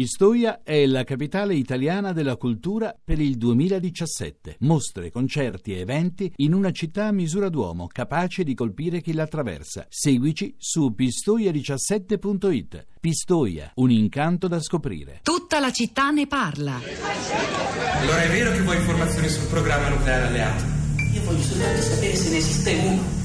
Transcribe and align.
Pistoia 0.00 0.62
è 0.62 0.86
la 0.86 1.04
capitale 1.04 1.54
italiana 1.54 2.14
della 2.14 2.36
cultura 2.36 2.96
per 3.04 3.20
il 3.20 3.36
2017. 3.36 4.56
Mostre, 4.60 5.10
concerti 5.10 5.74
e 5.74 5.80
eventi 5.80 6.32
in 6.36 6.54
una 6.54 6.70
città 6.70 7.08
a 7.08 7.12
misura 7.12 7.50
d'uomo, 7.50 7.86
capace 7.86 8.42
di 8.42 8.54
colpire 8.54 9.02
chi 9.02 9.12
la 9.12 9.24
attraversa. 9.24 9.84
Seguici 9.90 10.54
su 10.56 10.94
pistoia17.it. 10.96 12.86
Pistoia, 12.98 13.72
un 13.74 13.90
incanto 13.90 14.48
da 14.48 14.58
scoprire. 14.62 15.20
Tutta 15.22 15.60
la 15.60 15.70
città 15.70 16.08
ne 16.08 16.26
parla. 16.26 16.80
Allora 17.98 18.22
è 18.22 18.28
vero 18.30 18.52
che 18.52 18.62
vuoi 18.62 18.76
informazioni 18.76 19.28
sul 19.28 19.48
programma 19.48 19.90
nucleare 19.90 20.28
alleato? 20.28 20.64
Io 21.12 21.22
voglio 21.24 21.42
soltanto 21.42 21.82
sapere 21.82 22.16
se 22.16 22.30
ne 22.30 22.36
esiste 22.38 22.72
uno, 22.72 23.19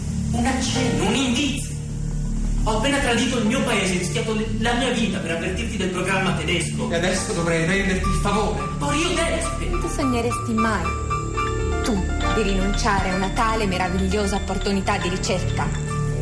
appena 2.86 3.00
tradito 3.00 3.40
il 3.40 3.46
mio 3.48 3.64
paese, 3.64 3.98
rischiato 3.98 4.36
la 4.60 4.74
mia 4.74 4.92
vita 4.92 5.18
per 5.18 5.32
avvertirti 5.32 5.78
del 5.78 5.90
programma 5.90 6.34
tedesco. 6.34 6.92
E 6.92 6.96
adesso 6.96 7.34
dovrei 7.34 7.66
renderti 7.66 8.08
il 8.08 8.20
favore. 8.22 8.64
Morio 8.78 9.08
Despe! 9.10 9.70
Tu 9.70 9.88
sogneresti 9.88 10.54
mai, 10.54 10.84
tu, 11.84 11.94
di 12.36 12.42
rinunciare 12.44 13.10
a 13.10 13.16
una 13.16 13.30
tale 13.30 13.66
meravigliosa 13.66 14.36
opportunità 14.36 14.98
di 14.98 15.10
ricerca? 15.10 15.68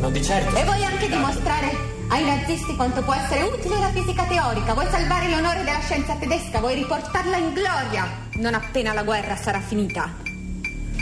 Non 0.00 0.10
di 0.10 0.24
certo. 0.24 0.56
E 0.56 0.64
vuoi 0.64 0.82
anche 0.84 1.06
dimostrare 1.06 1.70
ai 2.08 2.24
nazisti 2.24 2.74
quanto 2.76 3.02
può 3.02 3.12
essere 3.12 3.42
utile 3.42 3.78
la 3.78 3.90
fisica 3.90 4.24
teorica? 4.24 4.72
Vuoi 4.72 4.86
salvare 4.90 5.28
l'onore 5.28 5.64
della 5.64 5.80
scienza 5.80 6.14
tedesca? 6.14 6.60
Vuoi 6.60 6.76
riportarla 6.76 7.36
in 7.36 7.52
gloria? 7.52 8.08
Non 8.36 8.54
appena 8.54 8.94
la 8.94 9.02
guerra 9.02 9.36
sarà 9.36 9.60
finita. 9.60 10.10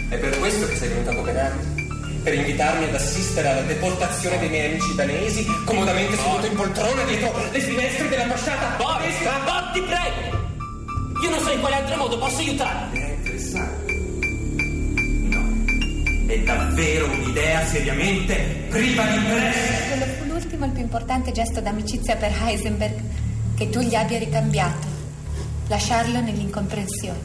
È 0.08 0.16
per 0.18 0.38
questo 0.40 0.66
che 0.66 0.76
sei 0.76 0.88
venuta 0.88 1.12
a 1.12 1.14
Copenaghen? 1.14 1.71
Per 2.22 2.32
invitarmi 2.32 2.84
ad 2.84 2.94
assistere 2.94 3.48
alla 3.48 3.62
deportazione 3.62 4.38
dei 4.38 4.48
miei 4.48 4.70
amici 4.70 4.94
danesi, 4.94 5.44
comodamente 5.64 6.16
seduto 6.16 6.46
in 6.46 6.54
poltrona 6.54 7.02
dietro 7.02 7.32
le 7.50 7.58
finestre 7.58 8.08
dell'ambasciata 8.08 8.76
Boris, 8.76 9.18
Bob, 9.44 9.72
ti 9.72 9.80
prego! 9.80 10.50
Io 11.24 11.30
non 11.30 11.40
so 11.40 11.50
in 11.50 11.58
quale 11.58 11.74
altro 11.74 11.96
modo 11.96 12.18
posso 12.18 12.38
aiutarti. 12.38 12.96
È 12.96 13.08
interessante. 13.08 13.92
No. 15.30 16.32
È 16.32 16.38
davvero 16.38 17.10
un'idea 17.10 17.66
seriamente 17.66 18.66
priva 18.68 19.04
di 19.04 19.16
interesse. 19.16 19.88
Quello 19.88 20.06
fu 20.06 20.24
l'ultimo 20.24 20.64
e 20.64 20.66
il 20.68 20.72
più 20.74 20.82
importante 20.82 21.32
gesto 21.32 21.60
d'amicizia 21.60 22.14
per 22.14 22.32
Heisenberg 22.40 23.00
che 23.56 23.68
tu 23.68 23.80
gli 23.80 23.96
abbia 23.96 24.18
ricambiato. 24.18 24.86
Lasciarlo 25.66 26.20
nell'incomprensione. 26.20 27.18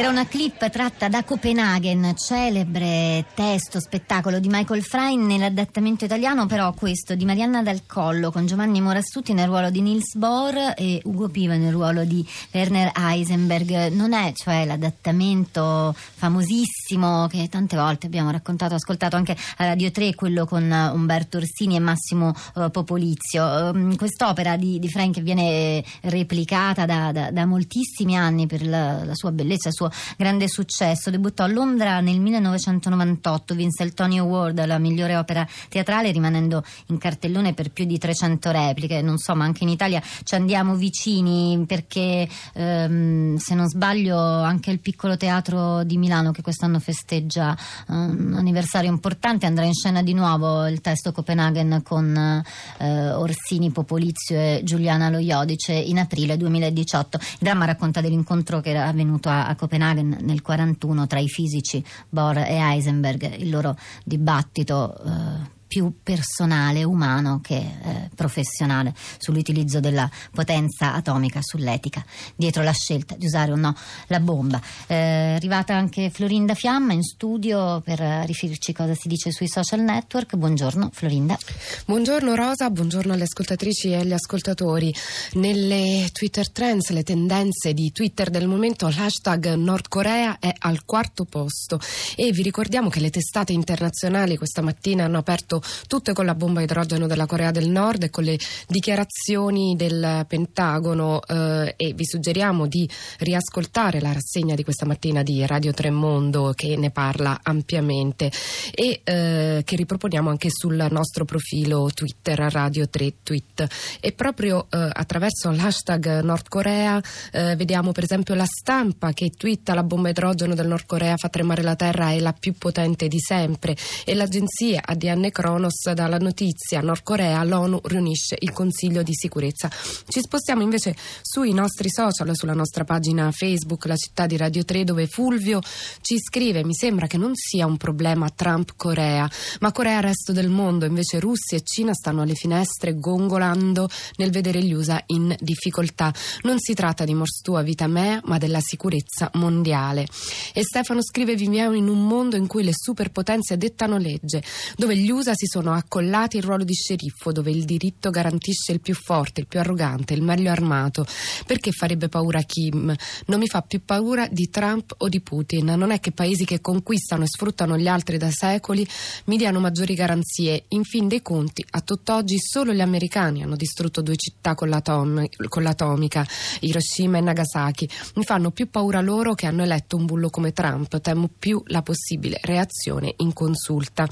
Era 0.00 0.08
una 0.08 0.26
clip 0.26 0.66
tratta 0.70 1.08
da 1.10 1.24
Copenaghen, 1.24 2.14
celebre 2.16 3.26
testo, 3.34 3.80
spettacolo 3.80 4.38
di 4.38 4.48
Michael 4.48 4.82
Fry 4.82 5.14
nell'adattamento 5.14 6.06
italiano, 6.06 6.46
però 6.46 6.72
questo 6.72 7.14
di 7.14 7.26
Marianna 7.26 7.62
Dal 7.62 7.82
Collo 7.84 8.30
con 8.30 8.46
Giovanni 8.46 8.80
Morassuti 8.80 9.34
nel 9.34 9.48
ruolo 9.48 9.68
di 9.68 9.82
Nils 9.82 10.16
Bohr 10.16 10.72
e 10.74 11.02
Ugo 11.04 11.28
Piva 11.28 11.56
nel 11.56 11.72
ruolo 11.72 12.04
di 12.04 12.26
Werner 12.50 12.92
Heisenberg. 12.96 13.88
Non 13.88 14.14
è 14.14 14.32
cioè 14.34 14.64
l'adattamento 14.64 15.94
famosissimo 15.94 17.26
che 17.26 17.50
tante 17.50 17.76
volte 17.76 18.06
abbiamo 18.06 18.30
raccontato, 18.30 18.76
ascoltato 18.76 19.16
anche 19.16 19.36
a 19.58 19.66
Radio 19.66 19.90
3, 19.90 20.14
quello 20.14 20.46
con 20.46 20.62
Umberto 20.94 21.36
Orsini 21.36 21.76
e 21.76 21.80
Massimo 21.80 22.32
uh, 22.54 22.70
Popolizio. 22.70 23.44
Um, 23.44 23.94
quest'opera 23.96 24.56
di, 24.56 24.78
di 24.78 24.88
Frank 24.88 25.20
viene 25.20 25.84
replicata 26.04 26.86
da, 26.86 27.12
da, 27.12 27.30
da 27.30 27.44
moltissimi 27.44 28.16
anni 28.16 28.46
per 28.46 28.66
la, 28.66 29.04
la 29.04 29.14
sua 29.14 29.30
bellezza, 29.30 29.68
il 29.68 29.74
suo 29.74 29.88
grande 30.16 30.48
successo. 30.48 31.10
Debuttò 31.10 31.44
a 31.44 31.48
Londra 31.48 32.00
nel 32.00 32.20
1998, 32.20 33.54
vinse 33.54 33.82
il 33.84 33.94
Tony 33.94 34.18
Award 34.18 34.58
alla 34.58 34.78
migliore 34.78 35.16
opera 35.16 35.46
teatrale, 35.68 36.10
rimanendo 36.10 36.64
in 36.86 36.98
cartellone 36.98 37.54
per 37.54 37.70
più 37.70 37.84
di 37.84 37.98
300 37.98 38.50
repliche. 38.50 39.02
Non 39.02 39.18
so, 39.18 39.34
ma 39.34 39.44
anche 39.44 39.64
in 39.64 39.70
Italia 39.70 40.02
ci 40.24 40.34
andiamo 40.34 40.74
vicini 40.74 41.64
perché, 41.66 42.28
ehm, 42.54 43.36
se 43.36 43.54
non 43.54 43.68
sbaglio, 43.68 44.18
anche 44.18 44.70
il 44.70 44.80
piccolo 44.80 45.16
teatro 45.16 45.82
di 45.84 45.96
Milano 45.96 46.32
che 46.32 46.42
quest'anno 46.42 46.78
festeggia 46.78 47.56
un 47.86 48.34
anniversario 48.36 48.90
importante 48.90 49.46
andrà 49.46 49.64
in 49.64 49.74
scena 49.74 50.02
di 50.02 50.14
nuovo 50.14 50.66
il 50.66 50.80
testo 50.80 51.12
Copenaghen 51.12 51.80
con 51.82 52.42
eh, 52.78 53.10
Orsini, 53.12 53.70
Popolizio 53.70 54.36
e 54.36 54.60
Giuliana 54.64 55.08
Loiodice 55.08 55.72
in 55.72 55.98
aprile 55.98 56.36
2018. 56.36 57.18
Il 57.18 57.38
dramma 57.40 57.64
racconta 57.64 58.00
dell'incontro 58.00 58.60
che 58.60 58.70
era 58.70 58.86
avvenuto 58.86 59.28
a, 59.28 59.46
a 59.46 59.54
Copenaghen 59.54 59.69
nel 59.78 59.94
1941 59.94 61.06
tra 61.06 61.18
i 61.18 61.28
fisici 61.28 61.84
Bohr 62.08 62.38
e 62.38 62.56
Heisenberg, 62.56 63.38
il 63.38 63.50
loro 63.50 63.76
dibattito 64.04 64.96
eh, 65.04 65.58
più 65.70 66.00
personale, 66.02 66.82
umano 66.82 67.38
che 67.40 67.54
eh, 67.54 68.10
professionale 68.16 68.92
sull'utilizzo 69.18 69.78
della 69.78 70.10
potenza 70.32 70.94
atomica, 70.94 71.38
sull'etica, 71.40 72.04
dietro 72.34 72.64
la 72.64 72.72
scelta 72.72 73.14
di 73.14 73.26
usare 73.26 73.52
o 73.52 73.54
no 73.54 73.72
la 74.08 74.18
bomba. 74.18 74.60
Eh, 74.88 74.96
è 75.30 75.34
arrivata 75.36 75.76
anche 75.76 76.10
Florinda 76.10 76.54
Fiamma 76.54 76.92
in 76.92 77.04
studio 77.04 77.80
per 77.82 78.00
riferirci 78.00 78.72
cosa 78.72 78.96
si 78.96 79.06
dice 79.06 79.30
sui 79.30 79.46
social 79.46 79.78
network. 79.80 80.34
Buongiorno 80.34 80.90
Florinda. 80.92 81.38
Buongiorno 81.86 82.34
Rosa, 82.34 82.68
buongiorno 82.68 83.12
alle 83.12 83.22
ascoltatrici 83.22 83.90
e 83.90 83.96
agli 83.98 84.12
ascoltatori. 84.12 84.92
Nelle 85.34 86.08
Twitter 86.10 86.50
Trends, 86.50 86.90
le 86.90 87.04
tendenze 87.04 87.74
di 87.74 87.92
Twitter 87.92 88.28
del 88.28 88.48
momento, 88.48 88.88
l'hashtag 88.88 89.54
Nord 89.54 89.86
Corea 89.86 90.38
è 90.40 90.52
al 90.58 90.84
quarto 90.84 91.24
posto 91.26 91.78
e 92.16 92.32
vi 92.32 92.42
ricordiamo 92.42 92.88
che 92.88 92.98
le 92.98 93.10
testate 93.10 93.52
internazionali 93.52 94.36
questa 94.36 94.62
mattina 94.62 95.04
hanno 95.04 95.18
aperto 95.18 95.59
tutte 95.86 96.12
con 96.12 96.24
la 96.24 96.34
bomba 96.34 96.62
idrogeno 96.62 97.06
della 97.06 97.26
Corea 97.26 97.50
del 97.50 97.68
Nord 97.68 98.04
e 98.04 98.10
con 98.10 98.24
le 98.24 98.38
dichiarazioni 98.66 99.74
del 99.76 100.24
Pentagono 100.26 101.20
eh, 101.22 101.74
e 101.76 101.92
vi 101.92 102.04
suggeriamo 102.04 102.66
di 102.66 102.88
riascoltare 103.18 104.00
la 104.00 104.12
rassegna 104.12 104.54
di 104.54 104.64
questa 104.64 104.86
mattina 104.86 105.22
di 105.22 105.46
Radio 105.46 105.72
Tremondo 105.72 106.52
che 106.54 106.76
ne 106.76 106.90
parla 106.90 107.40
ampiamente 107.42 108.30
e 108.74 109.00
eh, 109.04 109.62
che 109.64 109.76
riproponiamo 109.76 110.30
anche 110.30 110.48
sul 110.50 110.86
nostro 110.90 111.24
profilo 111.24 111.90
Twitter 111.92 112.38
Radio 112.38 112.88
3 112.88 113.14
Tweet. 113.22 113.66
E 114.00 114.12
proprio 114.12 114.66
eh, 114.70 114.88
attraverso 114.92 115.50
l'hashtag 115.50 116.20
Nord 116.20 116.48
Corea 116.48 117.00
eh, 117.32 117.56
vediamo 117.56 117.92
per 117.92 118.04
esempio 118.04 118.34
la 118.34 118.46
stampa 118.46 119.12
che 119.12 119.30
twitta 119.30 119.74
la 119.74 119.82
bomba 119.82 120.08
idrogeno 120.08 120.54
del 120.54 120.66
Nord 120.66 120.86
Corea 120.86 121.16
fa 121.16 121.28
tremare 121.28 121.62
la 121.62 121.76
terra 121.76 122.10
è 122.10 122.18
la 122.18 122.32
più 122.32 122.54
potente 122.54 123.08
di 123.08 123.18
sempre. 123.18 123.76
E 124.04 124.14
l'agenzia 124.14 124.82
ADN 124.84 125.30
Cron 125.30 125.49
Kronos 125.50 125.90
dalla 125.94 126.18
notizia 126.18 126.80
Nord 126.80 127.02
Corea 127.02 127.42
l'ONU 127.42 127.80
riunisce 127.82 128.36
il 128.38 128.52
Consiglio 128.52 129.02
di 129.02 129.12
sicurezza. 129.12 129.68
Ci 129.68 130.20
spostiamo 130.20 130.62
invece 130.62 130.94
sui 131.22 131.52
nostri 131.52 131.90
social, 131.90 132.36
sulla 132.36 132.54
nostra 132.54 132.84
pagina 132.84 133.32
Facebook, 133.32 133.86
la 133.86 133.96
città 133.96 134.26
di 134.26 134.36
Radio 134.36 134.64
3, 134.64 134.84
dove 134.84 135.08
Fulvio 135.08 135.60
ci 136.02 136.20
scrive: 136.20 136.62
Mi 136.62 136.72
sembra 136.72 137.08
che 137.08 137.16
non 137.16 137.32
sia 137.34 137.66
un 137.66 137.76
problema 137.78 138.30
Trump-Corea, 138.30 139.28
ma 139.58 139.72
Corea-resto 139.72 140.32
del 140.32 140.50
mondo. 140.50 140.84
Invece 140.84 141.18
Russia 141.18 141.56
e 141.56 141.62
Cina 141.64 141.94
stanno 141.94 142.22
alle 142.22 142.34
finestre 142.34 142.94
gongolando 142.94 143.88
nel 144.18 144.30
vedere 144.30 144.62
gli 144.62 144.72
USA 144.72 145.02
in 145.06 145.34
difficoltà. 145.40 146.14
Non 146.42 146.60
si 146.60 146.74
tratta 146.74 147.04
di 147.04 147.14
morstua 147.14 147.62
vita 147.62 147.88
mea, 147.88 148.20
ma 148.26 148.38
della 148.38 148.60
sicurezza 148.60 149.28
mondiale. 149.34 150.06
E 150.54 150.62
Stefano 150.62 151.02
scrive: 151.02 151.34
Viviamo 151.34 151.74
in 151.74 151.88
un 151.88 152.06
mondo 152.06 152.36
in 152.36 152.46
cui 152.46 152.62
le 152.62 152.72
superpotenze 152.72 153.56
dettano 153.56 153.98
legge, 153.98 154.44
dove 154.76 154.96
gli 154.96 155.10
USA 155.10 155.32
si 155.40 155.46
sono 155.46 155.72
accollati 155.72 156.36
il 156.36 156.42
ruolo 156.42 156.64
di 156.64 156.74
sceriffo 156.74 157.32
dove 157.32 157.50
il 157.50 157.64
diritto 157.64 158.10
garantisce 158.10 158.72
il 158.72 158.80
più 158.80 158.94
forte, 158.94 159.40
il 159.40 159.46
più 159.46 159.58
arrogante, 159.58 160.12
il 160.12 160.20
meglio 160.20 160.50
armato. 160.50 161.06
Perché 161.46 161.72
farebbe 161.72 162.10
paura 162.10 162.42
Kim? 162.42 162.94
Non 163.26 163.38
mi 163.38 163.46
fa 163.46 163.62
più 163.62 163.82
paura 163.82 164.28
di 164.30 164.50
Trump 164.50 164.96
o 164.98 165.08
di 165.08 165.22
Putin. 165.22 165.64
Non 165.64 165.92
è 165.92 166.00
che 166.00 166.12
paesi 166.12 166.44
che 166.44 166.60
conquistano 166.60 167.24
e 167.24 167.26
sfruttano 167.26 167.78
gli 167.78 167.88
altri 167.88 168.18
da 168.18 168.30
secoli 168.30 168.86
mi 169.24 169.38
diano 169.38 169.60
maggiori 169.60 169.94
garanzie. 169.94 170.64
In 170.68 170.84
fin 170.84 171.08
dei 171.08 171.22
conti, 171.22 171.64
a 171.70 171.80
tutt'oggi 171.80 172.36
solo 172.38 172.74
gli 172.74 172.82
americani 172.82 173.42
hanno 173.42 173.56
distrutto 173.56 174.02
due 174.02 174.16
città 174.16 174.54
con, 174.54 174.68
l'atom- 174.68 175.26
con 175.48 175.62
l'atomica, 175.62 176.26
Hiroshima 176.60 177.16
e 177.16 177.22
Nagasaki. 177.22 177.88
Mi 178.16 178.24
fanno 178.24 178.50
più 178.50 178.68
paura 178.68 179.00
loro 179.00 179.32
che 179.32 179.46
hanno 179.46 179.62
eletto 179.62 179.96
un 179.96 180.04
bullo 180.04 180.28
come 180.28 180.52
Trump. 180.52 181.00
Temo 181.00 181.30
più 181.38 181.62
la 181.68 181.80
possibile 181.80 182.38
reazione 182.42 183.14
in 183.18 183.32
consulta. 183.32 184.06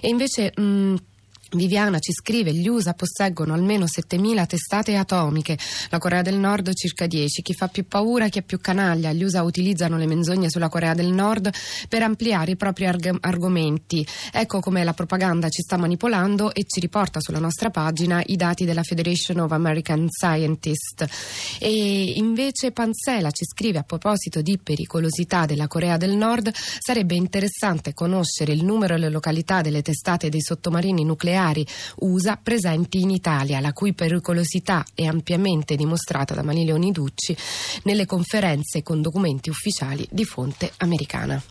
E 0.00 0.08
invece 0.08 0.52
mh, 0.56 0.62
Mm, 0.72 0.96
Viviana 1.54 1.98
ci 1.98 2.12
scrive: 2.12 2.52
gli 2.52 2.66
USA 2.66 2.94
posseggono 2.94 3.52
almeno 3.52 3.84
7.000 3.84 4.46
testate 4.46 4.96
atomiche, 4.96 5.58
la 5.90 5.98
Corea 5.98 6.22
del 6.22 6.36
Nord 6.36 6.72
circa 6.72 7.06
10. 7.06 7.42
Chi 7.42 7.52
fa 7.52 7.68
più 7.68 7.86
paura, 7.86 8.28
chi 8.28 8.38
è 8.38 8.42
più 8.42 8.58
canaglia. 8.58 9.12
Gli 9.12 9.22
USA 9.22 9.42
utilizzano 9.42 9.98
le 9.98 10.06
menzogne 10.06 10.48
sulla 10.48 10.70
Corea 10.70 10.94
del 10.94 11.12
Nord 11.12 11.50
per 11.88 12.02
ampliare 12.02 12.52
i 12.52 12.56
propri 12.56 12.86
arg- 12.86 13.18
argomenti. 13.20 14.06
Ecco 14.32 14.60
come 14.60 14.82
la 14.82 14.94
propaganda 14.94 15.50
ci 15.50 15.60
sta 15.60 15.76
manipolando 15.76 16.54
e 16.54 16.64
ci 16.66 16.80
riporta 16.80 17.20
sulla 17.20 17.38
nostra 17.38 17.68
pagina 17.68 18.22
i 18.24 18.36
dati 18.36 18.64
della 18.64 18.82
Federation 18.82 19.40
of 19.40 19.52
American 19.52 20.08
Scientists. 20.08 21.04
E 21.58 22.12
invece 22.16 22.72
Panzela 22.72 23.30
ci 23.30 23.44
scrive 23.44 23.78
a 23.78 23.82
proposito 23.82 24.40
di 24.40 24.58
pericolosità 24.58 25.44
della 25.44 25.68
Corea 25.68 25.98
del 25.98 26.16
Nord: 26.16 26.50
sarebbe 26.54 27.14
interessante 27.14 27.92
conoscere 27.92 28.52
il 28.52 28.64
numero 28.64 28.94
e 28.94 28.98
le 28.98 29.10
località 29.10 29.60
delle 29.60 29.82
testate 29.82 30.30
dei 30.30 30.40
sottomarini 30.40 31.04
nucleari 31.04 31.40
nucleari 31.42 31.66
USA 31.96 32.38
presenti 32.40 33.00
in 33.00 33.10
Italia, 33.10 33.60
la 33.60 33.72
cui 33.72 33.92
pericolosità 33.92 34.84
è 34.94 35.04
ampiamente 35.04 35.74
dimostrata 35.74 36.34
da 36.34 36.42
Manilio 36.42 36.76
Niducci 36.76 37.36
nelle 37.84 38.06
conferenze 38.06 38.82
con 38.82 39.02
documenti 39.02 39.50
ufficiali 39.50 40.06
di 40.10 40.24
fonte 40.24 40.72
americana. 40.78 41.42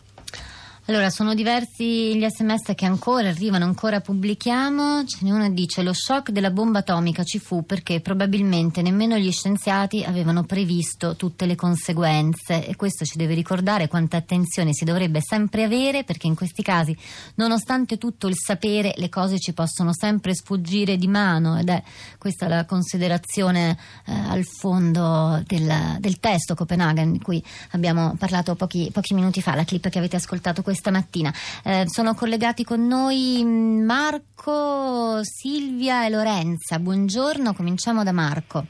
Allora, 0.86 1.10
sono 1.10 1.34
diversi 1.34 2.16
gli 2.16 2.26
sms 2.28 2.72
che 2.74 2.86
ancora 2.86 3.28
arrivano, 3.28 3.64
ancora 3.64 4.00
pubblichiamo. 4.00 5.04
Ce 5.04 5.18
n'è 5.20 5.30
uno 5.30 5.44
che 5.44 5.52
dice: 5.52 5.84
Lo 5.84 5.92
shock 5.92 6.30
della 6.32 6.50
bomba 6.50 6.80
atomica 6.80 7.22
ci 7.22 7.38
fu 7.38 7.64
perché 7.64 8.00
probabilmente 8.00 8.82
nemmeno 8.82 9.16
gli 9.16 9.30
scienziati 9.30 10.02
avevano 10.02 10.42
previsto 10.42 11.14
tutte 11.14 11.46
le 11.46 11.54
conseguenze. 11.54 12.66
E 12.66 12.74
questo 12.74 13.04
ci 13.04 13.16
deve 13.16 13.34
ricordare 13.34 13.86
quanta 13.86 14.16
attenzione 14.16 14.74
si 14.74 14.84
dovrebbe 14.84 15.20
sempre 15.22 15.62
avere, 15.62 16.02
perché 16.02 16.26
in 16.26 16.34
questi 16.34 16.64
casi, 16.64 16.96
nonostante 17.36 17.96
tutto 17.96 18.26
il 18.26 18.34
sapere, 18.34 18.92
le 18.96 19.08
cose 19.08 19.38
ci 19.38 19.52
possono 19.52 19.92
sempre 19.94 20.34
sfuggire 20.34 20.96
di 20.96 21.06
mano. 21.06 21.60
Ed 21.60 21.68
è 21.68 21.80
questa 22.18 22.48
la 22.48 22.64
considerazione 22.64 23.78
eh, 24.06 24.12
al 24.12 24.42
fondo 24.44 25.40
del, 25.46 25.96
del, 26.00 26.18
testo 26.18 26.56
Copenaghen, 26.56 27.12
di 27.12 27.20
cui 27.20 27.40
abbiamo 27.70 28.16
parlato 28.18 28.56
pochi, 28.56 28.90
pochi 28.92 29.14
minuti 29.14 29.40
fa, 29.40 29.54
la 29.54 29.62
clip 29.62 29.88
che 29.88 29.98
avete 29.98 30.16
ascoltato 30.16 30.62
questa 30.62 30.70
mattina. 30.90 31.32
Eh, 31.64 31.84
sono 31.86 32.14
collegati 32.14 32.64
con 32.64 32.86
noi 32.86 33.44
Marco, 33.44 35.20
Silvia 35.22 36.06
e 36.06 36.10
Lorenza. 36.10 36.78
Buongiorno, 36.78 37.54
cominciamo 37.54 38.02
da 38.02 38.12
Marco. 38.12 38.64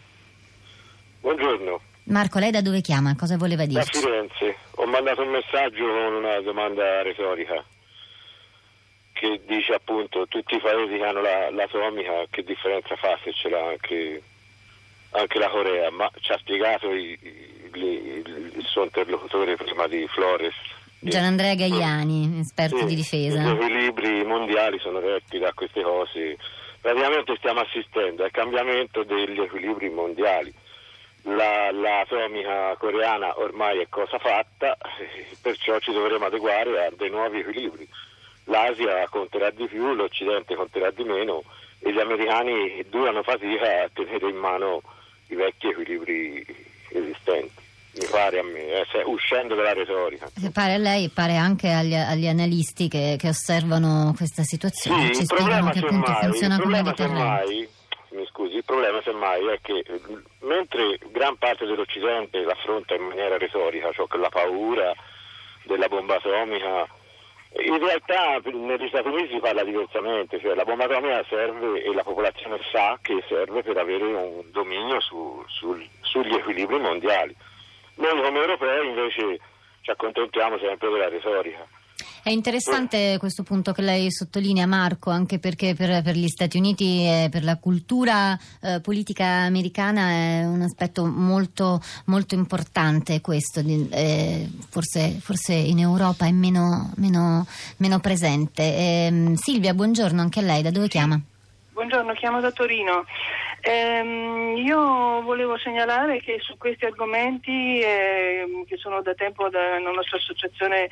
Buongiorno. 1.21 1.81
Marco, 2.05 2.39
lei 2.39 2.51
da 2.51 2.61
dove 2.61 2.81
chiama? 2.81 3.15
Cosa 3.17 3.37
voleva 3.37 3.65
dire? 3.65 3.85
Da 3.85 3.87
Firenze. 3.87 4.57
Ho 4.77 4.87
mandato 4.87 5.23
un 5.23 5.31
messaggio 5.31 5.87
con 5.87 6.15
una 6.15 6.41
domanda 6.41 7.03
retorica 7.03 7.65
che 9.13 9.41
dice 9.47 9.75
appunto 9.75 10.27
tutti 10.27 10.57
i 10.57 10.61
paesi 10.61 10.97
che 10.97 11.05
hanno 11.05 11.21
la, 11.21 11.49
l'atomica 11.51 12.25
che 12.29 12.43
differenza 12.43 12.97
fa 12.97 13.17
se 13.23 13.33
ce 13.33 13.49
l'ha 13.49 13.69
anche, 13.69 14.21
anche 15.11 15.39
la 15.39 15.49
Corea, 15.49 15.91
ma 15.93 16.11
ci 16.21 16.33
ha 16.33 16.39
spiegato 16.39 16.91
i, 16.91 17.17
i, 17.23 17.79
il, 17.79 18.53
il 18.57 18.65
suo 18.65 18.83
interlocutore 18.83 19.55
prima 19.55 19.87
di 19.87 20.05
Flores 20.09 20.55
Gianandrea 21.05 21.57
Gaiani, 21.57 22.39
esperto 22.39 22.79
sì, 22.79 22.85
di 22.85 22.95
difesa. 22.95 23.43
Gli 23.43 23.49
equilibri 23.49 24.25
mondiali 24.25 24.79
sono 24.79 25.01
retti 25.01 25.37
da 25.39 25.53
queste 25.53 25.83
cose. 25.83 26.39
Praticamente 26.81 27.35
stiamo 27.39 27.59
assistendo 27.59 28.23
al 28.23 28.31
cambiamento 28.31 29.03
degli 29.03 29.41
equilibri 29.41 29.89
mondiali. 29.89 30.55
La, 31.23 31.73
l'atomica 31.73 32.77
coreana 32.79 33.37
ormai 33.41 33.81
è 33.81 33.89
cosa 33.89 34.19
fatta, 34.19 34.77
perciò 35.43 35.77
ci 35.81 35.93
dovremo 35.93 36.27
adeguare 36.27 36.87
a 36.87 36.93
dei 36.97 37.11
nuovi 37.11 37.41
equilibri. 37.41 37.89
L'Asia 38.45 39.09
conterà 39.09 39.51
di 39.51 39.67
più, 39.67 39.95
l'Occidente 39.95 40.55
conterà 40.55 40.93
di 40.93 41.03
meno 41.03 41.43
e 41.81 41.93
gli 41.93 41.99
americani 41.99 42.85
durano 42.89 43.25
fatica 43.25 43.83
a 43.83 43.91
tenere 43.93 44.29
in 44.29 44.37
mano 44.37 44.83
i 45.29 45.35
vecchi 45.35 45.67
equilibri 45.67 46.47
esistenti 46.91 47.71
mi 47.95 48.07
pare 48.11 48.39
a 48.39 48.43
me, 48.43 48.81
eh, 48.81 48.87
cioè, 48.91 49.05
uscendo 49.05 49.55
dalla 49.55 49.75
retorica. 49.75 50.31
Pare 50.53 50.75
a 50.75 50.79
lei, 50.79 51.11
pare 51.11 51.37
anche 51.37 51.71
agli, 51.71 51.95
agli 51.95 52.27
analisti 52.27 52.89
che, 52.89 53.17
che, 53.19 53.29
osservano 53.29 54.15
questa 54.17 54.43
situazione, 54.43 55.09
sì, 55.09 55.21
ci 55.21 55.25
spiegano 55.27 55.71
che 55.71 55.81
appunto 55.81 56.11
mai, 56.11 56.23
funziona 56.23 56.59
come 56.59 56.95
semmai, 56.97 57.69
mi 58.13 58.27
scusi, 58.27 58.57
il 58.57 58.65
problema 58.65 59.01
semmai 59.03 59.47
è 59.47 59.59
che 59.61 59.85
mentre 60.41 60.99
gran 61.11 61.37
parte 61.37 61.67
dell'Occidente 61.67 62.43
l'affronta 62.43 62.95
in 62.95 63.03
maniera 63.03 63.37
retorica, 63.37 63.93
cioè 63.93 64.07
con 64.07 64.21
la 64.21 64.29
paura 64.29 64.93
della 65.65 65.89
bomba 65.89 66.17
atomica, 66.17 66.87
in 67.65 67.79
realtà 67.79 68.39
negli 68.45 68.89
Stati 68.89 69.09
Uniti 69.09 69.35
si 69.35 69.41
parla 69.41 69.65
diversamente, 69.65 70.41
cioè 70.41 70.55
la 70.55 70.65
bomba 70.65 70.85
atomica 70.85 71.25
serve 71.29 71.83
e 71.83 71.93
la 71.93 72.03
popolazione 72.03 72.59
sa 72.71 72.99
che 73.03 73.23
serve 73.29 73.63
per 73.63 73.77
avere 73.77 74.05
un 74.05 74.43
dominio 74.51 75.01
su, 75.01 75.43
su, 75.49 75.79
sugli 76.01 76.35
equilibri 76.35 76.79
mondiali. 76.79 77.35
Noi 77.97 78.23
come 78.23 78.39
europei 78.39 78.89
invece 78.89 79.41
ci 79.83 79.91
accontentiamo 79.91 80.59
sempre 80.59 80.91
della 80.91 81.09
retorica. 81.09 81.67
È 82.25 82.31
interessante 82.31 83.17
questo 83.19 83.43
punto 83.43 83.73
che 83.73 83.83
lei 83.83 84.13
sottolinea, 84.13 84.65
Marco, 84.65 85.11
anche 85.11 85.41
perché 85.41 85.75
per, 85.75 86.03
per 86.03 86.15
gli 86.15 86.29
Stati 86.29 86.57
Uniti 86.57 87.05
e 87.05 87.29
per 87.29 87.43
la 87.43 87.59
cultura 87.59 88.39
eh, 88.63 88.81
politica 88.81 89.25
americana 89.25 90.09
è 90.11 90.45
un 90.45 90.63
aspetto 90.63 91.05
molto, 91.05 91.81
molto 92.07 92.37
importante 92.37 93.21
questo, 93.21 93.61
eh, 93.61 94.49
forse, 94.71 95.19
forse, 95.21 95.53
in 95.53 95.81
Europa 95.81 96.25
è 96.25 96.31
meno, 96.31 96.93
meno, 96.97 97.45
meno 97.79 97.99
presente. 97.99 98.63
Eh, 98.63 99.33
Silvia, 99.35 99.75
buongiorno 99.75 100.21
anche 100.21 100.39
a 100.39 100.43
lei, 100.43 100.63
da 100.63 100.71
dove 100.71 100.87
chiama? 100.87 101.21
Buongiorno, 101.73 102.13
chiamo 102.13 102.41
da 102.41 102.53
Torino. 102.53 103.05
Ehm, 103.65 104.57
io 104.57 105.23
volevo 105.23 105.57
segnalare 105.57 106.21
che 106.21 106.39
su 106.41 106.57
questi 106.59 106.85
argomenti, 106.85 107.79
eh, 107.79 108.65
che 108.67 108.77
sono 108.77 109.01
da 109.03 109.15
tempo 109.15 109.49
nella 109.49 109.93
nostra 109.93 110.17
associazione 110.17 110.89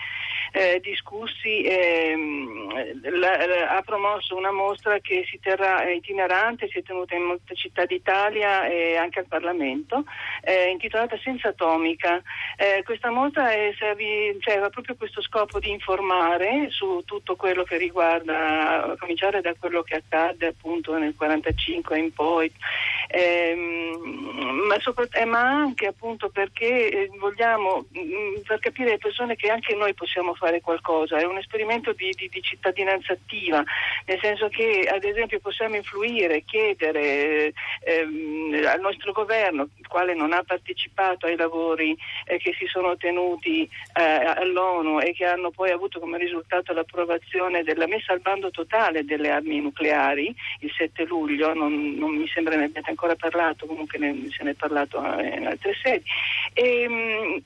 eh, 0.53 0.81
discussi, 0.83 1.63
ehm, 1.63 3.19
la, 3.19 3.47
la, 3.47 3.77
ha 3.77 3.83
promosso 3.83 4.37
una 4.37 4.51
mostra 4.51 4.99
che 5.01 5.25
si 5.29 5.39
terrà 5.41 5.89
itinerante, 5.91 6.69
si 6.69 6.79
è 6.79 6.83
tenuta 6.83 7.15
in 7.15 7.23
molte 7.23 7.55
città 7.55 7.85
d'Italia 7.85 8.67
e 8.67 8.97
anche 8.97 9.21
al 9.21 9.27
Parlamento, 9.27 10.05
eh, 10.43 10.71
intitolata 10.71 11.19
Senza 11.23 11.49
Atomica. 11.49 12.23
Eh, 12.57 12.83
questa 12.85 13.11
mostra 13.11 13.51
è, 13.51 13.73
cioè, 13.77 13.91
aveva 14.53 14.71
proprio 14.71 14.97
questo 14.97 15.23
scopo 15.23 15.59
di 15.59 15.71
informare 15.71 16.69
su 16.71 17.03
tutto 17.05 17.37
quello 17.37 17.63
che 17.65 17.77
riguarda, 17.77 18.85
a 18.85 18.97
cominciare 18.97 19.41
da 19.41 19.55
quello 19.59 19.83
che 19.83 19.97
accadde 19.97 20.49
appunto 20.49 20.93
nel 20.93 21.15
1945 21.19 21.99
in 21.99 22.13
poi, 22.13 22.53
ehm, 23.11 24.67
ma, 24.67 24.77
eh, 25.11 25.25
ma, 25.25 25.41
anche 25.41 25.87
appunto 25.87 26.29
perché 26.31 26.91
eh, 26.91 27.11
vogliamo 27.19 27.87
mh, 27.91 28.01
mm, 28.01 28.35
far 28.45 28.59
capire 28.61 28.91
alle 28.91 28.99
persone 28.99 29.37
che 29.37 29.51
anche 29.51 29.75
noi 29.75 29.95
possiamo 29.95 30.35
fare 30.35 30.61
qualcosa, 30.61 31.19
è 31.19 31.25
un 31.25 31.39
esperimento 31.39 31.93
di, 31.93 32.11
di, 32.17 32.29
di, 32.29 32.41
cittadinanza 32.41 33.13
attiva, 33.13 33.63
nel 34.07 34.19
senso 34.21 34.49
che 34.49 34.89
ad 34.93 35.05
esempio 35.05 35.41
possiamo 35.41 35.77
influire, 35.77 36.45
chiedere 36.45 37.53
ehm, 37.85 38.65
al 38.67 38.81
nostro 38.81 39.13
governo, 39.13 39.69
il 39.77 39.87
quale 39.87 40.15
non 40.15 40.33
ha 40.33 40.43
partecipato 40.43 41.27
ai 41.27 41.37
lavori 41.37 41.97
eh, 42.27 42.39
che 42.39 42.55
si 42.59 42.67
sono 42.67 42.97
tenuti 42.97 43.69
eh, 43.95 44.03
all'ONU 44.03 45.01
e 45.01 45.13
che 45.13 45.25
hanno 45.25 45.51
poi 45.51 45.71
avuto 45.71 45.99
come 45.99 46.19
risultato 46.19 46.73
l'approvazione 46.73 47.63
della 47.63 47.87
messa 47.87 48.13
al 48.13 48.21
bando 48.21 48.51
totale 48.51 49.05
delle 49.05 49.31
armi 49.31 49.61
nucleari 49.61 50.35
il 50.61 50.73
7 50.77 51.05
luglio, 51.05 51.55
non, 51.55 51.95
non 51.95 52.15
mi 52.15 52.29
sembra 52.29 52.57
ne 52.57 52.71
parlato, 53.17 53.67
comunque 53.67 53.99
ne, 53.99 54.29
se 54.31 54.45
ne 54.45 54.51
è 54.51 54.55
parlato 54.55 55.03
eh, 55.19 55.37
in 55.37 55.47
altre 55.47 55.73
sedi. 55.83 56.05
E, 56.53 56.83
ehm, 56.83 57.43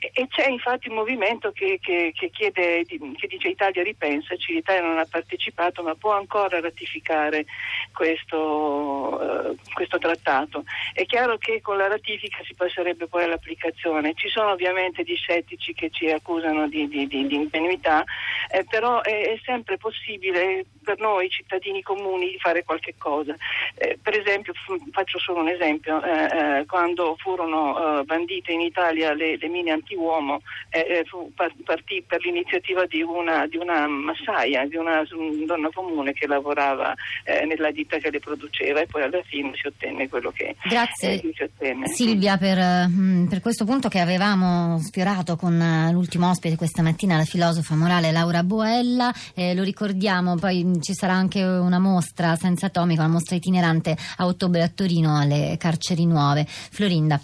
e 0.00 0.28
c'è 0.28 0.48
infatti 0.48 0.88
un 0.88 0.94
movimento 0.94 1.50
che, 1.50 1.78
che, 1.82 2.12
che, 2.14 2.30
chiede, 2.30 2.84
che 2.84 3.26
dice 3.26 3.48
Italia 3.48 3.82
ripensaci, 3.82 4.54
l'Italia 4.54 4.82
non 4.82 4.98
ha 4.98 5.06
partecipato 5.10 5.82
ma 5.82 5.96
può 5.96 6.12
ancora 6.12 6.60
ratificare 6.60 7.44
questo, 7.92 8.38
uh, 8.38 9.56
questo, 9.72 9.98
trattato. 9.98 10.62
È 10.92 11.04
chiaro 11.04 11.36
che 11.36 11.60
con 11.60 11.76
la 11.76 11.88
ratifica 11.88 12.38
si 12.44 12.54
passerebbe 12.54 13.08
poi 13.08 13.24
all'applicazione. 13.24 14.14
Ci 14.14 14.28
sono 14.28 14.52
ovviamente 14.52 15.02
gli 15.02 15.16
scettici 15.16 15.74
che 15.74 15.90
ci 15.90 16.08
accusano 16.08 16.68
di, 16.68 16.86
di, 16.86 17.08
di, 17.08 17.26
di 17.26 17.34
ingenuità, 17.34 18.04
eh, 18.52 18.64
però 18.70 19.02
è, 19.02 19.32
è, 19.32 19.40
sempre 19.44 19.78
possibile 19.78 20.64
per 20.84 21.00
noi 21.00 21.28
cittadini 21.28 21.82
comuni 21.82 22.38
fare 22.38 22.62
qualche 22.62 22.94
cosa. 22.96 23.34
Eh, 23.74 23.98
per 24.00 24.16
esempio, 24.16 24.52
f- 24.52 24.90
faccio 24.92 25.18
solo 25.18 25.40
un 25.40 25.48
esempio, 25.48 26.00
eh, 26.02 26.60
eh 26.60 26.66
quando 26.66 27.16
furono 27.18 27.98
eh, 27.98 28.04
bandite 28.04 28.52
in 28.52 28.60
Italia 28.60 29.12
le, 29.12 29.36
le 29.36 29.48
mine 29.48 29.72
anti 29.72 29.87
uomo 29.94 30.40
eh, 30.70 31.04
partì 31.64 32.02
per 32.06 32.22
l'iniziativa 32.24 32.86
di 32.86 33.02
una, 33.02 33.46
di 33.46 33.56
una 33.56 33.86
massaia, 33.86 34.66
di 34.66 34.76
una, 34.76 35.02
una, 35.12 35.46
donna 35.46 35.70
comune 35.72 36.12
che 36.12 36.26
lavorava 36.26 36.94
eh, 37.24 37.44
nella 37.44 37.70
ditta 37.70 37.98
che 37.98 38.10
le 38.10 38.20
produceva 38.20 38.80
e 38.80 38.86
poi 38.86 39.02
alla 39.02 39.22
fine 39.22 39.52
si 39.54 39.66
ottenne 39.66 40.08
quello 40.08 40.30
che 40.30 40.56
Grazie 40.68 41.14
eh, 41.14 41.32
si 41.34 41.42
ottenne. 41.42 41.88
Silvia 41.88 42.36
per, 42.36 42.58
mm, 42.88 43.26
per, 43.26 43.40
questo 43.40 43.64
punto 43.64 43.88
che 43.88 44.00
avevamo 44.00 44.78
sfiorato 44.78 45.36
con 45.36 45.60
eh, 45.60 45.92
l'ultimo 45.92 46.28
ospite 46.28 46.56
questa 46.56 46.82
mattina, 46.82 47.16
la 47.16 47.24
filosofa 47.24 47.74
morale 47.74 48.12
Laura 48.12 48.42
Boella, 48.42 49.12
eh, 49.34 49.54
lo 49.54 49.62
ricordiamo, 49.62 50.36
poi 50.36 50.64
mm, 50.64 50.80
ci 50.80 50.94
sarà 50.94 51.14
anche 51.14 51.42
una 51.42 51.78
mostra 51.78 52.36
senza 52.36 52.66
atomico, 52.66 53.00
una 53.00 53.10
mostra 53.10 53.36
itinerante 53.36 53.96
a 54.16 54.26
ottobre 54.26 54.62
a 54.62 54.68
Torino 54.68 55.18
alle 55.18 55.56
carceri 55.58 56.06
nuove. 56.06 56.46
Florinda. 56.46 57.20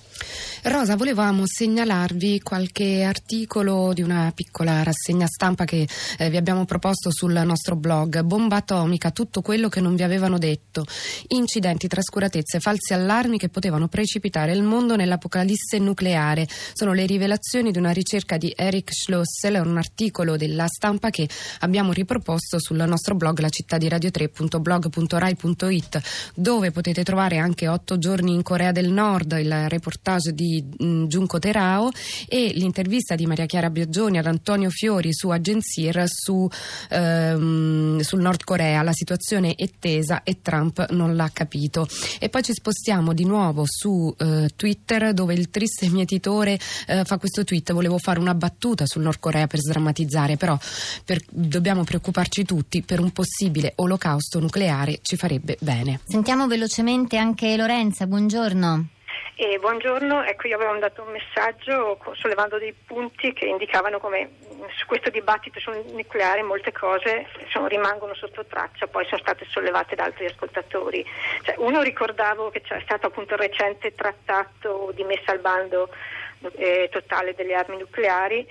Rosa, 0.64 0.97
volevamo 0.97 1.42
segnalarvi 1.47 2.40
qualche 2.54 3.02
articolo 3.02 3.92
di 3.92 4.00
una 4.00 4.30
piccola 4.32 4.84
rassegna 4.84 5.26
stampa 5.26 5.64
che 5.64 5.88
eh, 6.18 6.30
vi 6.30 6.37
abbiamo 6.37 6.64
proposto 6.64 7.11
sul 7.11 7.32
nostro 7.44 7.75
blog. 7.75 8.20
Bomba 8.20 8.58
atomica, 8.58 9.11
tutto 9.11 9.42
quello 9.42 9.68
che 9.68 9.80
non 9.80 9.96
vi 9.96 10.04
avevano 10.04 10.38
detto. 10.38 10.87
Incidenti, 11.30 11.88
trascuratezze, 11.88 12.61
falsi 12.61 12.92
allarmi 12.92 13.38
che 13.38 13.49
potevano 13.49 13.88
precipitare 13.88 14.52
il 14.52 14.62
mondo 14.62 14.94
nell'apocalisse 14.94 15.80
nucleare. 15.80 16.46
Sono 16.75 16.92
le 16.92 17.06
rivelazioni 17.06 17.73
di 17.73 17.78
una 17.78 17.90
ricerca 17.90 18.37
di 18.37 18.52
Eric 18.54 18.94
Schlossel, 18.94 19.61
un 19.61 19.76
articolo 19.76 20.37
della 20.37 20.68
stampa 20.68 21.11
che 21.11 21.28
abbiamo 21.61 21.90
riproposto 21.90 22.61
sul 22.61 22.84
nostro 22.87 23.16
blog 23.16 23.40
la 23.40 23.49
città 23.49 23.78
di 23.78 23.88
radio3.blog.rai.it 23.88 26.00
dove 26.37 26.70
potete 26.70 27.02
trovare 27.02 27.38
anche 27.38 27.66
otto 27.66 27.99
giorni 27.99 28.32
in 28.32 28.44
Corea 28.44 28.70
del 28.70 28.92
Nord, 28.92 29.37
il 29.40 29.68
reportage 29.68 30.32
di 30.32 30.64
mh, 30.78 31.06
Giunco 31.06 31.40
Terao 31.40 31.90
e 32.28 32.43
l'intervista 32.52 33.14
di 33.14 33.26
Maria 33.26 33.46
Chiara 33.46 33.70
Biaggioni 33.70 34.18
ad 34.18 34.26
Antonio 34.26 34.70
Fiori 34.70 35.12
su 35.12 35.28
Agenzir 35.30 36.04
su, 36.06 36.48
ehm, 36.90 38.00
sul 38.00 38.20
Nord 38.20 38.44
Corea. 38.44 38.82
La 38.82 38.92
situazione 38.92 39.54
è 39.54 39.68
tesa 39.78 40.22
e 40.22 40.40
Trump 40.42 40.90
non 40.90 41.16
l'ha 41.16 41.30
capito. 41.32 41.88
E 42.18 42.28
poi 42.28 42.42
ci 42.42 42.52
spostiamo 42.52 43.12
di 43.12 43.24
nuovo 43.24 43.64
su 43.66 44.14
eh, 44.18 44.50
Twitter 44.56 45.12
dove 45.12 45.34
il 45.34 45.50
triste 45.50 45.88
mietitore 45.88 46.58
eh, 46.86 47.04
fa 47.04 47.18
questo 47.18 47.44
tweet. 47.44 47.72
Volevo 47.72 47.98
fare 47.98 48.18
una 48.18 48.34
battuta 48.34 48.86
sul 48.86 49.02
Nord 49.02 49.18
Corea 49.20 49.46
per 49.46 49.60
sdrammatizzare, 49.60 50.36
però 50.36 50.58
per, 51.04 51.20
dobbiamo 51.30 51.84
preoccuparci 51.84 52.44
tutti 52.44 52.82
per 52.82 53.00
un 53.00 53.12
possibile 53.12 53.72
olocausto 53.76 54.40
nucleare 54.40 55.00
ci 55.02 55.16
farebbe 55.16 55.56
bene. 55.60 56.00
Sentiamo 56.06 56.46
velocemente 56.46 57.16
anche 57.16 57.56
Lorenza, 57.56 58.06
buongiorno. 58.06 58.93
E 59.36 59.58
buongiorno, 59.58 60.22
ecco 60.22 60.46
io 60.46 60.54
avevo 60.54 60.70
mandato 60.70 61.02
un 61.02 61.10
messaggio 61.10 61.98
sollevando 62.14 62.56
dei 62.56 62.72
punti 62.72 63.32
che 63.32 63.46
indicavano 63.46 63.98
come 63.98 64.30
su 64.76 64.86
questo 64.86 65.10
dibattito 65.10 65.58
sul 65.58 65.82
nucleare 65.88 66.44
molte 66.44 66.70
cose 66.70 67.26
sono, 67.50 67.66
rimangono 67.66 68.14
sotto 68.14 68.44
traccia, 68.44 68.86
poi 68.86 69.04
sono 69.06 69.20
state 69.20 69.44
sollevate 69.48 69.96
da 69.96 70.04
altri 70.04 70.26
ascoltatori. 70.26 71.04
Cioè, 71.42 71.56
uno 71.58 71.82
ricordavo 71.82 72.50
che 72.50 72.60
c'è 72.60 72.80
stato 72.84 73.08
appunto 73.08 73.34
il 73.34 73.40
recente 73.40 73.92
trattato 73.92 74.92
di 74.94 75.02
messa 75.02 75.32
al 75.32 75.40
bando 75.40 75.88
eh, 76.54 76.88
totale 76.92 77.34
delle 77.34 77.54
armi 77.54 77.78
nucleari 77.78 78.46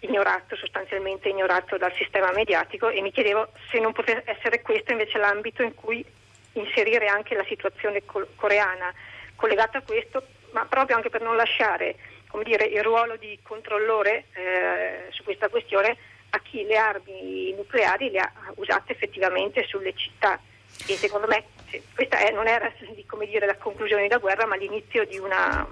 ignorato, 0.00 0.54
sostanzialmente 0.54 1.30
ignorato 1.30 1.76
dal 1.78 1.92
sistema 1.94 2.30
mediatico 2.30 2.90
e 2.90 3.00
mi 3.00 3.10
chiedevo 3.10 3.48
se 3.68 3.80
non 3.80 3.92
potesse 3.92 4.22
essere 4.26 4.62
questo 4.62 4.92
invece 4.92 5.18
l'ambito 5.18 5.64
in 5.64 5.74
cui 5.74 6.04
inserire 6.52 7.06
anche 7.06 7.34
la 7.34 7.44
situazione 7.44 8.02
coreana 8.36 8.94
collegata 9.42 9.78
a 9.78 9.82
questo, 9.82 10.22
ma 10.52 10.64
proprio 10.66 10.94
anche 10.94 11.10
per 11.10 11.20
non 11.20 11.34
lasciare 11.34 11.96
dire, 12.44 12.64
il 12.64 12.82
ruolo 12.82 13.16
di 13.16 13.36
controllore 13.42 14.26
eh, 14.34 15.06
su 15.10 15.24
questa 15.24 15.48
questione 15.48 15.96
a 16.30 16.38
chi 16.38 16.64
le 16.64 16.76
armi 16.76 17.52
nucleari 17.56 18.10
le 18.10 18.20
ha 18.20 18.32
usate 18.54 18.92
effettivamente 18.92 19.64
sulle 19.64 19.92
città. 19.94 20.40
E 20.86 20.94
secondo 20.94 21.26
me 21.26 21.44
questa 21.94 22.18
è, 22.18 22.30
non 22.32 22.46
era 22.46 22.70
dire, 23.32 23.46
la 23.46 23.56
conclusione 23.56 24.02
della 24.02 24.18
guerra, 24.18 24.46
ma 24.46 24.56
l'inizio 24.56 25.04
di 25.06 25.18
una 25.18 25.66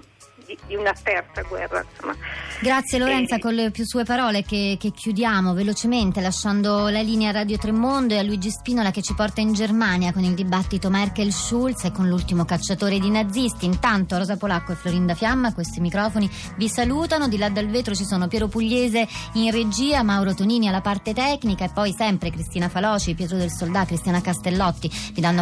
di, 0.45 0.57
di 0.67 0.75
una 0.75 0.93
terza 0.93 1.41
guerra. 1.43 1.83
Insomma. 1.89 2.15
Grazie 2.59 2.99
Lorenza, 2.99 3.35
e... 3.35 3.39
con 3.39 3.53
le 3.53 3.71
più 3.71 3.85
sue 3.85 4.03
parole 4.03 4.43
che, 4.43 4.77
che, 4.79 4.91
chiudiamo 4.91 5.53
velocemente 5.53 6.21
lasciando 6.21 6.89
la 6.89 7.01
linea 7.01 7.29
a 7.29 7.33
Radio 7.33 7.57
Tremondo 7.57 8.13
e 8.13 8.19
a 8.19 8.23
Luigi 8.23 8.49
Spinola 8.49 8.91
che 8.91 9.01
ci 9.01 9.13
porta 9.13 9.41
in 9.41 9.53
Germania 9.53 10.13
con 10.13 10.23
il 10.23 10.33
dibattito 10.33 10.89
Merkel-Schulz 10.89 11.85
e 11.85 11.91
con 11.91 12.07
l'ultimo 12.07 12.45
cacciatore 12.45 12.99
di 12.99 13.09
nazisti. 13.09 13.65
Intanto 13.65 14.17
Rosa 14.17 14.37
Polacco 14.37 14.73
e 14.73 14.75
Florinda 14.75 15.15
Fiamma 15.15 15.53
questi 15.53 15.79
microfoni 15.79 16.29
vi 16.57 16.69
salutano, 16.69 17.27
di 17.27 17.37
là 17.37 17.49
dal 17.49 17.67
vetro 17.67 17.95
ci 17.95 18.05
sono 18.05 18.27
Piero 18.27 18.47
Pugliese 18.47 19.07
in 19.33 19.51
regia, 19.51 20.03
Mauro 20.03 20.33
Tonini 20.33 20.67
alla 20.67 20.81
parte 20.81 21.13
tecnica 21.13 21.65
e 21.65 21.71
poi 21.73 21.93
sempre 21.93 22.29
Cristina 22.29 22.69
Faloci, 22.69 23.15
Pietro 23.15 23.37
del 23.37 23.51
Soldà, 23.51 23.85
Cristiana 23.85 24.21
Castellotti 24.21 24.89
vi 25.13 25.21
danno 25.21 25.41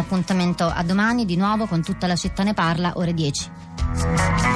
appuntamento 0.50 0.66
a 0.66 0.82
domani 0.82 1.24
di 1.24 1.36
nuovo 1.36 1.66
con 1.66 1.82
tutta 1.82 2.06
la 2.06 2.16
città 2.16 2.42
ne 2.42 2.54
parla, 2.54 2.92
ore 2.96 3.14
10. 3.14 4.49